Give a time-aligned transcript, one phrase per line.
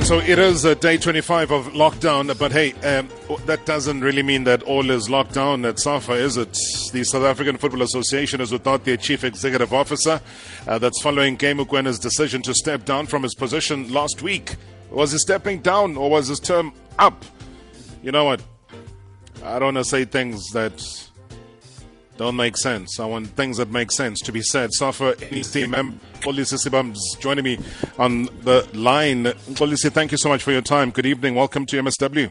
[0.00, 3.08] right, so it is uh, day 25 of lockdown, but hey, um,
[3.46, 6.52] that doesn't really mean that all is locked down at SAFA, is it?
[6.92, 10.20] The South African Football Association is without their chief executive officer.
[10.66, 14.56] Uh, that's following Mokoena's decision to step down from his position last week.
[14.90, 17.24] Was he stepping down or was his term up?
[18.02, 18.42] You know what?
[19.44, 20.80] I don't want to say things that
[22.16, 23.00] don't make sense.
[23.00, 24.72] I want things that make sense to be said.
[24.72, 27.58] SAFA NEC member Xolisi Sibam's joining me
[27.98, 29.24] on the line.
[29.24, 30.90] Xolisi, thank you so much for your time.
[30.90, 31.34] Good evening.
[31.34, 32.30] Welcome to MSW.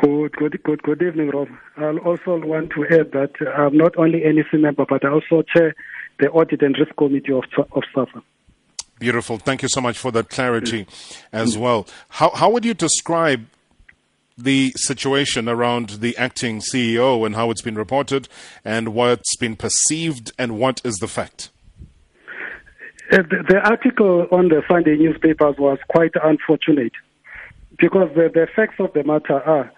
[0.00, 1.48] Good, good, good, good evening, Rob.
[1.76, 5.74] I'll also want to add that I'm not only NEC member, but I also chair
[6.20, 8.22] the Audit and Risk Committee of, of SAFA.
[9.00, 9.38] Beautiful.
[9.38, 10.86] Thank you so much for that clarity
[11.32, 11.86] as well.
[12.08, 13.46] How, how would you describe
[14.38, 18.28] the situation around the acting CEO and how it's been reported
[18.64, 21.50] and what's been perceived and what is the fact?
[23.10, 26.92] Uh, the, the, article on the Sunday newspapers was quite unfortunate
[27.78, 29.72] because the, the facts of the matter are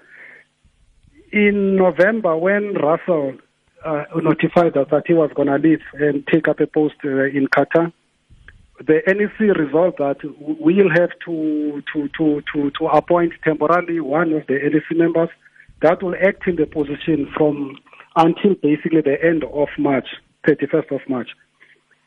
[1.32, 3.34] in November when Russell
[3.84, 7.24] uh, notified us that he was going to leave and take up a post uh,
[7.24, 7.92] in Qatar,
[8.86, 14.46] the NEC resolved that we'll have to, to, to, to, to appoint temporarily one of
[14.46, 15.28] the NEC members
[15.82, 17.78] that will act in the position from
[18.16, 20.08] until basically the end of March,
[20.46, 21.28] 31st of March.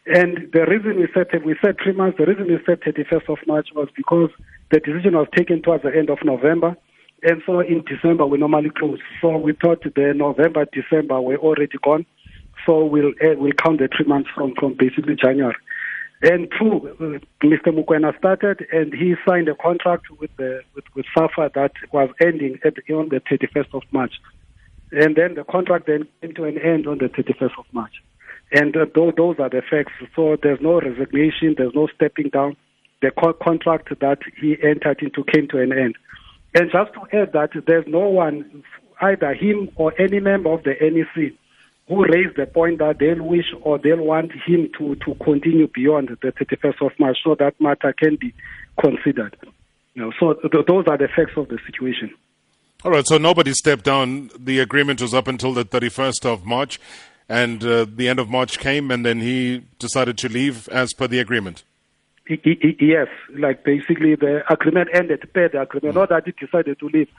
[0.05, 3.38] And the reason we said we said three months, the reason we said 31st of
[3.47, 4.29] March was because
[4.71, 6.75] the decision was taken towards the end of November.
[7.21, 8.99] And so in December, we normally close.
[9.21, 12.05] So we thought the November, December were already gone.
[12.66, 15.55] So we'll, uh, we'll count the three months from, from basically January.
[16.23, 17.67] And two, uh, Mr.
[17.67, 22.59] Mokoena started and he signed a contract with the with, with SAFA that was ending
[22.63, 24.13] at on the 31st of March.
[24.94, 28.01] And then the contract then came to an end on the 31st of March.
[28.53, 29.91] And uh, those, those are the facts.
[30.16, 32.55] So there's no resignation, there's no stepping down.
[33.01, 35.95] The co- contract that he entered into came to an end.
[36.53, 38.63] And just to add that there's no one,
[39.01, 41.34] either him or any member of the NEC,
[41.88, 46.09] who raised the point that they'll wish or they'll want him to, to continue beyond
[46.21, 48.33] the 31st of March so that matter can be
[48.79, 49.35] considered.
[49.93, 52.13] You know, so th- those are the facts of the situation.
[52.83, 54.29] All right, so nobody stepped down.
[54.38, 56.79] The agreement was up until the 31st of March,
[57.29, 61.07] and uh, the end of March came, and then he decided to leave as per
[61.07, 61.63] the agreement.
[62.27, 65.99] Yes, like basically the agreement ended per the agreement, mm.
[65.99, 67.09] not that he decided to leave.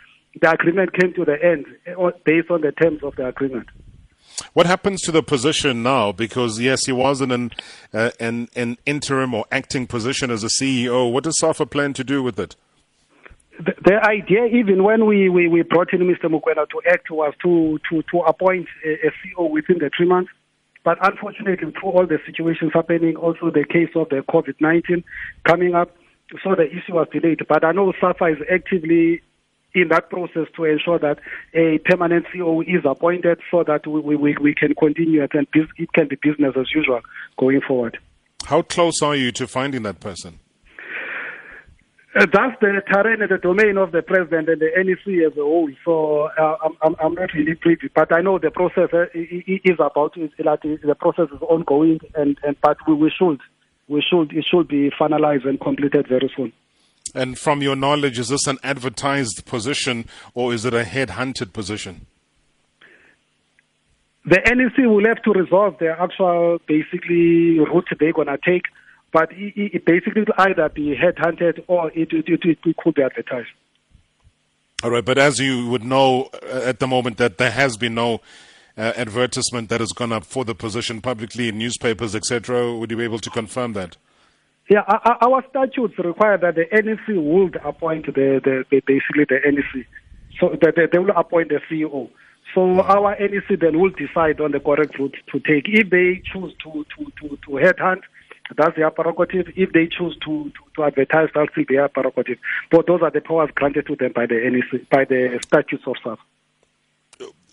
[0.41, 3.69] The agreement came to the end uh, based on the terms of the agreement.
[4.53, 6.13] What happens to the position now?
[6.13, 7.51] Because yes, he was in an,
[7.93, 11.13] uh, an, an interim or acting position as a CEO.
[11.13, 12.57] What does SAFA plan to do with it?
[13.59, 16.25] The, the idea, even when we, we, we, brought in Mr.
[16.25, 20.31] Mokoena to act, was to, to, to appoint a, a CEO within the three months.
[20.85, 25.05] But unfortunately, through all the situations happening, also the case of the COVID 19
[25.45, 25.97] coming up,
[26.43, 27.41] so the issue was delayed.
[27.49, 29.23] But I know SAFA is actively
[29.75, 31.19] in that process to ensure that
[31.53, 35.93] a permanent CEO is appointed so that we, we, we can continue it and it
[35.93, 37.01] can be business as usual
[37.39, 37.99] going forward.
[38.45, 40.39] How close are you to finding that person?
[42.17, 45.41] Uh, that's the terrain and the domain of the president and the NEC as a
[45.41, 45.69] whole.
[45.85, 50.15] So uh, I'm, I'm not really privy, but I know the process uh, is about
[50.15, 53.41] the process is ongoing, and, and but we, we should
[53.89, 56.53] we should it should be finalized and completed very soon.
[57.15, 62.07] And from your knowledge, is this an advertised position or is it a head-hunted position?
[64.27, 68.63] The NEC will have to resolve the actual, basically, route they're going to take.
[69.13, 73.03] But it, it basically will either be headhunted or it, it, it, it could be
[73.03, 73.51] advertised.
[74.83, 77.95] All right, but as you would know uh, at the moment that there has been
[77.95, 78.21] no
[78.77, 82.97] uh, advertisement that has gone up for the position publicly in newspapers, etc., would you
[82.97, 83.97] be able to confirm that?
[84.69, 89.87] Yeah, our statutes require that the NEC would appoint the, the, the basically the NEC,
[90.41, 92.09] so that they, they will appoint the CEO.
[92.55, 95.69] So our NEC then will decide on the correct route to take.
[95.69, 98.03] If they choose to to to, to headhunt,
[98.57, 99.49] that's their prerogative.
[99.55, 102.39] If they choose to, to, to advertise, that's their prerogative.
[102.71, 105.97] But those are the powers granted to them by the NEC, by the statutes of
[106.03, 106.19] SAF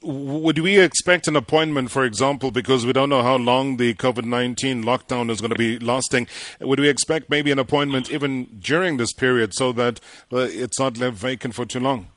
[0.03, 4.25] would we expect an appointment, for example, because we don't know how long the COVID
[4.25, 6.27] 19 lockdown is going to be lasting?
[6.59, 9.99] Would we expect maybe an appointment even during this period so that
[10.31, 12.07] uh, it's not left vacant for too long?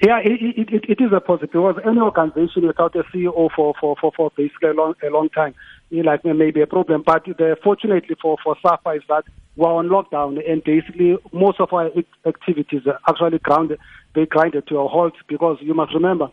[0.00, 1.50] Yeah, it, it, it is a positive.
[1.52, 5.28] Because any organization without a CEO for, for, for, for basically a long, a long
[5.28, 5.54] time,
[5.90, 7.02] like maybe a problem.
[7.04, 9.24] But the, fortunately for, for SAFA is that
[9.56, 11.90] we're on lockdown and basically most of our
[12.26, 13.80] activities are actually grounded,
[14.14, 16.30] they grinded to a halt because you must remember,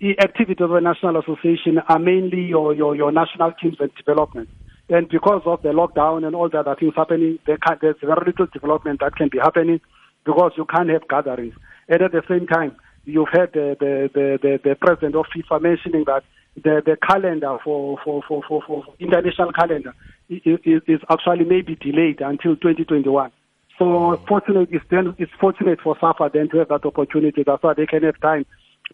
[0.00, 4.48] the activities of the National Association are mainly your, your, your national teams and development.
[4.88, 8.26] And because of the lockdown and all the other things happening, there can, there's very
[8.26, 9.80] little development that can be happening.
[10.26, 11.54] because you can't have gatherings.
[11.88, 15.62] And at the same time, you've had the, the, the, the, the president of FIFA
[15.62, 16.24] mentioning that
[16.56, 19.94] the, the calendar for, for, for, for, for international calendar
[20.28, 23.30] is, is actually maybe delayed until 2021.
[23.78, 27.44] So fortunate it's then it's fortunate for SAFA then to have that opportunity.
[27.46, 28.46] That's why they can have time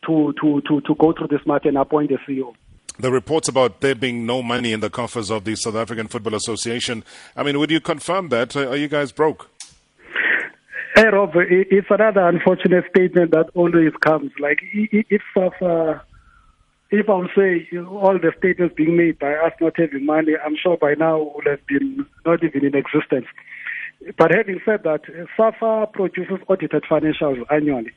[0.07, 2.55] to to to, to go through this matter and appoint a CEO.
[2.99, 6.35] The reports about there being no money in the coffers of the South African Football
[6.35, 7.05] Association.
[7.35, 8.55] I mean, would you confirm that?
[8.55, 9.49] Uh, are you guys broke?
[10.95, 14.31] Hey Rob, it's another unfortunate statement that always comes.
[14.39, 15.99] Like if SAFA uh,
[16.93, 20.57] if I would say all the statements being made by us not having money, I'm
[20.63, 23.25] sure by now would have been not even in existence.
[24.19, 25.01] But having said that,
[25.37, 27.93] SAFA produces audited financials annually.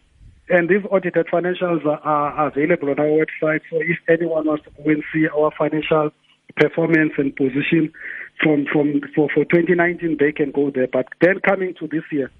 [0.50, 3.62] And these audited financials are, available on our website.
[3.72, 6.12] So if anyone wants to go and see our financial
[6.56, 7.92] performance and position
[8.42, 10.88] from, from for, for 2019, they can go there.
[10.88, 12.32] But then coming to this year,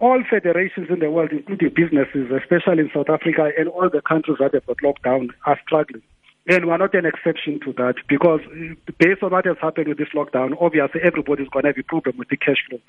[0.00, 4.38] all federations in the world, including businesses, especially in South Africa and all the countries
[4.40, 6.02] that have got locked down, are struggling.
[6.48, 9.98] And we're not an exception to that because uh, based on what has happened with
[9.98, 12.80] this lockdown, obviously everybody's going to have a problem with the cash flow.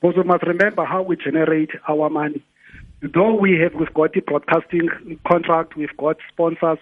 [0.00, 2.44] Because we must remember how we generate our money.
[3.02, 6.78] Though we have we've got the broadcasting contract, we've got sponsors,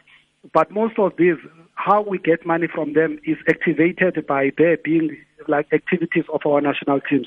[0.52, 1.36] but most of these,
[1.74, 5.16] how we get money from them is activated by there being
[5.48, 7.26] like activities of our national teams.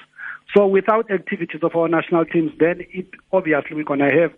[0.55, 4.33] So without activities of our national teams, then it, obviously we're to have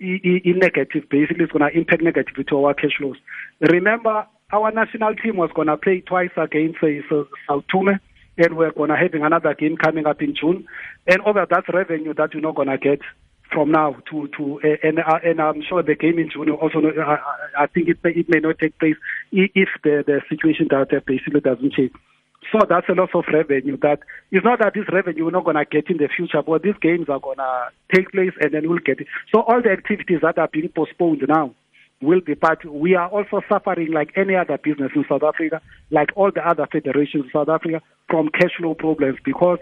[0.00, 1.08] in negative.
[1.08, 3.16] Basically, it's to impact negatively to our cash flows.
[3.60, 7.00] Remember, our national team was to play twice against say,
[7.46, 8.00] Sao Tome,
[8.38, 10.66] and we're going to having another game coming up in June.
[11.06, 13.00] And over that revenue that you're not going to get
[13.52, 16.78] from now to to uh, and uh, and I'm sure the game in June also
[16.80, 17.16] uh,
[17.58, 18.96] I think it may, it may not take place
[19.32, 21.92] if the the situation that basically doesn't change.
[22.52, 23.76] So that's a loss of revenue.
[23.78, 24.00] That
[24.30, 27.08] it's not that this revenue we're not to get in the future, but these games
[27.08, 29.06] are to take place and then we'll get it.
[29.32, 31.54] So all the activities that are being postponed now
[32.00, 32.64] will be part.
[32.64, 35.60] We are also suffering like any other business in South Africa,
[35.90, 39.58] like all the other federations in South Africa, from cash flow problems because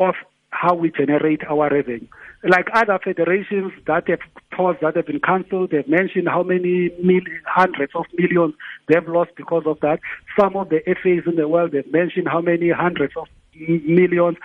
[0.00, 0.14] of
[0.50, 2.06] how we generate our revenue.
[2.42, 4.20] Like other federations that have
[4.56, 8.54] tours that have been cancelled, they've mentioned how many mil- hundreds of millions
[8.88, 10.00] they've lost because of that.
[10.38, 13.28] Some of the FAs in the world, they've mentioned how many hundreds of
[13.58, 14.36] millions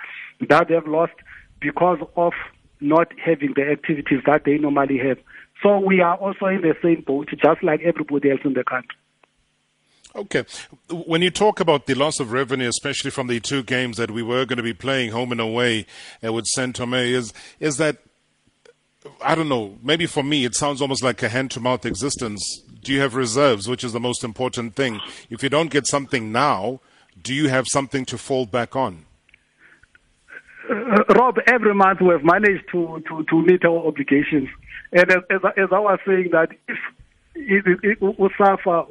[0.48, 1.14] that they've lost
[1.60, 2.32] because of
[2.80, 5.18] not having the activities that they normally have.
[5.62, 8.96] So we are also in the same boat, just like everybody else in the country.
[10.16, 10.44] Okay.
[10.90, 14.22] When you talk about the loss of revenue, especially from the two games that we
[14.22, 15.86] were going to be playing home and away
[16.24, 17.98] uh, with Saint Tome, is is that
[19.20, 19.76] I don't know.
[19.82, 22.62] Maybe for me, it sounds almost like a hand-to-mouth existence.
[22.82, 25.00] Do you have reserves, which is the most important thing?
[25.30, 26.80] If you don't get something now,
[27.20, 29.04] do you have something to fall back on?
[30.70, 34.48] Uh, Rob, every month we have managed to, to, to meet our obligations.
[34.92, 36.78] And as, as, as I was saying that if
[38.18, 38.86] usafa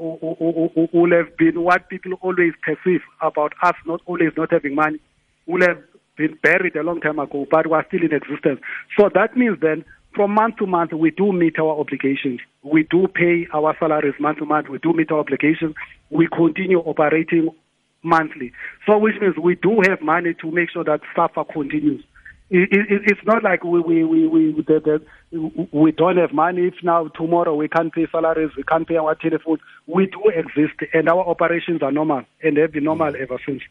[0.94, 5.00] will have been what people always perceive about us not always not having money.
[5.46, 5.82] Will have
[6.18, 8.60] been buried a long time ago but we're still in existence.
[8.98, 9.84] So that means then
[10.16, 12.40] from month to month we do meet our obligations.
[12.64, 14.70] We do pay our salaries month to month.
[14.70, 15.76] We do meet our obligations.
[16.10, 17.50] We continue operating
[18.04, 18.52] monthly.
[18.86, 22.04] So which means we do have money to make sure that SAFA continues
[22.54, 26.68] it, it, it's not like we we we we, the, the, we don't have money.
[26.68, 29.58] If now tomorrow we can't pay salaries, we can't pay our telephone.
[29.88, 33.64] We do exist, and our operations are normal, and they've been normal ever since.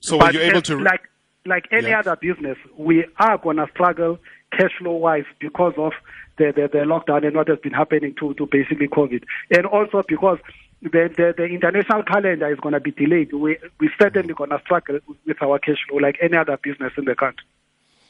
[0.00, 1.08] So, but were you able to like
[1.46, 2.00] like any yeah.
[2.00, 4.18] other business, we are gonna struggle
[4.52, 5.92] cash flow wise because of
[6.36, 10.02] the, the the lockdown and what has been happening to to basically COVID, and also
[10.06, 10.38] because
[10.82, 13.32] the, the, the international calendar is going to be delayed.
[13.32, 17.06] We we certainly going to struggle with our cash flow like any other business in
[17.06, 17.46] the country.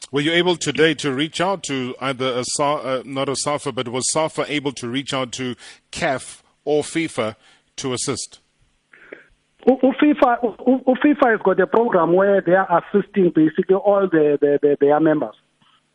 [0.09, 3.89] Were you able today to reach out to either a uh, not a SAFA, but
[3.89, 5.55] was SAFA able to reach out to
[5.91, 7.35] CAF or FIFA
[7.75, 8.39] to assist?
[9.67, 10.39] FIFA,
[11.03, 14.97] FIFA has got a program where they are assisting basically all the, the, the, their
[15.01, 15.35] members.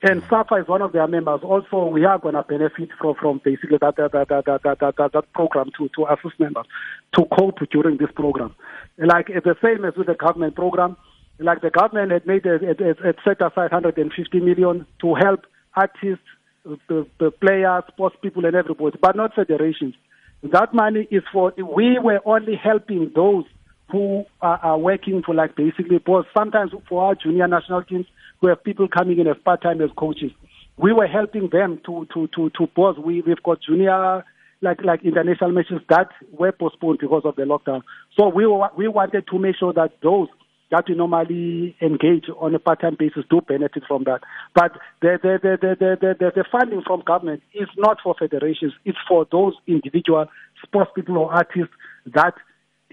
[0.02, 1.40] And SAFA is one of their members.
[1.42, 4.96] Also, we are going to benefit from, from basically that, that, that, that, that, that,
[4.98, 6.66] that, that program to, to assist members
[7.14, 8.54] to cope during this program.
[8.98, 10.98] Like the same as with the government program,
[11.38, 15.40] like the government had made a, a, a set aside 150 million to help
[15.74, 16.24] artists,
[16.64, 19.94] the, the players, sports people, and everybody, but not federations.
[20.42, 21.52] That money is for.
[21.56, 23.44] We were only helping those
[23.90, 28.06] who are, are working for, like basically, because sometimes for our junior national teams,
[28.40, 30.32] we have people coming in as part time as coaches.
[30.76, 32.96] We were helping them to to to to pause.
[32.98, 34.24] We we've got junior
[34.62, 37.82] like like international matches that were postponed because of the lockdown.
[38.18, 40.28] So we were, we wanted to make sure that those
[40.72, 44.22] that we normally engage on a part-time basis do benefit from that.
[44.54, 48.72] But the the the the the, the, the funding from government is not for federations;
[48.84, 50.26] it's for those individual
[50.62, 51.74] sports people or artists
[52.06, 52.34] that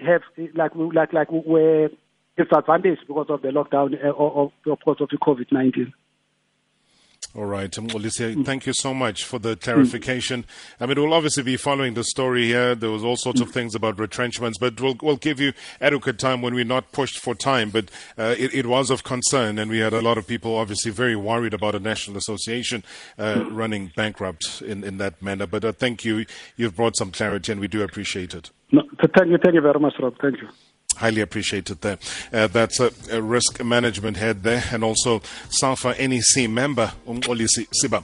[0.05, 0.21] have
[0.53, 1.89] like like like were
[2.37, 5.93] disadvantaged because of the lockdown uh, or, or because of the COVID nineteen.
[7.35, 10.45] All right, Mxolisi, um, thank you so much for the clarification.
[10.79, 12.73] I mean, we'll obviously be following the story here.
[12.73, 16.41] There was all sorts of things about retrenchments, but we'll, we'll give you adequate time
[16.41, 17.69] when we're not pushed for time.
[17.69, 20.91] But uh, it, it, was of concern, and we had a lot of people obviously
[20.91, 22.83] very worried about a national association
[23.19, 25.45] uh, running bankrupt in, in that manner.
[25.45, 26.25] But uh, thank you.
[26.57, 28.49] You've brought some clarity, and we do appreciate it.
[28.71, 28.81] No,
[29.15, 29.37] thank you.
[29.37, 30.15] Thank you very much, Rob.
[30.19, 30.47] Thank you
[30.99, 31.97] highly appreciated there.
[32.31, 38.03] Uh, that's a, a, risk management head there, and also SAFA NEC member, Mxolisi Siba.